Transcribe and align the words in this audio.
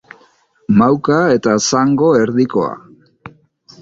Mauka 0.79 1.19
eta 1.35 1.55
zango 1.67 2.09
erdikoa. 2.23 2.73